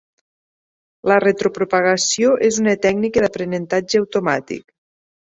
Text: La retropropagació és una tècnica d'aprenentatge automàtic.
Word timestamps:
La 1.09 1.17
retropropagació 1.23 2.31
és 2.47 2.57
una 2.61 2.73
tècnica 2.85 3.23
d'aprenentatge 3.25 4.01
automàtic. 4.05 4.65